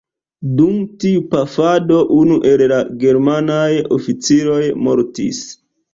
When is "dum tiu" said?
0.59-1.19